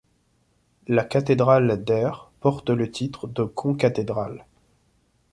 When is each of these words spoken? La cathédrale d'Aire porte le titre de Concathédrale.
La 0.87 1.03
cathédrale 1.05 1.83
d'Aire 1.83 2.31
porte 2.39 2.71
le 2.71 2.89
titre 2.89 3.27
de 3.27 3.43
Concathédrale. 3.43 4.47